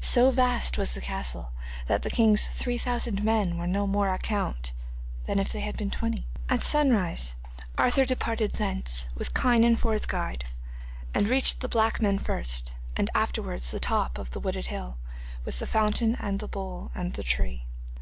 So 0.00 0.30
vast 0.30 0.78
was 0.78 0.94
the 0.94 1.02
castle 1.02 1.52
that 1.88 2.00
the 2.02 2.08
king's 2.08 2.46
three 2.48 2.78
thousand 2.78 3.22
men 3.22 3.58
were 3.58 3.64
of 3.66 3.70
no 3.70 3.86
more 3.86 4.08
account 4.08 4.72
than 5.26 5.38
if 5.38 5.52
they 5.52 5.60
had 5.60 5.76
been 5.76 5.90
twenty. 5.90 6.26
At 6.48 6.62
sunrise 6.62 7.36
Arthur 7.76 8.06
departed 8.06 8.54
thence, 8.54 9.08
with 9.14 9.34
Kynon 9.34 9.76
for 9.76 9.92
his 9.92 10.06
guide, 10.06 10.46
and 11.12 11.28
reached 11.28 11.60
the 11.60 11.68
black 11.68 12.00
man 12.00 12.18
first, 12.18 12.72
and 12.96 13.10
afterwards 13.14 13.70
the 13.72 13.78
top 13.78 14.16
of 14.16 14.30
the 14.30 14.40
wooded 14.40 14.68
hill, 14.68 14.96
with 15.44 15.58
the 15.58 15.66
fountain 15.66 16.16
and 16.18 16.40
the 16.40 16.48
bowl 16.48 16.90
and 16.94 17.12
the 17.12 17.22
tree. 17.22 17.66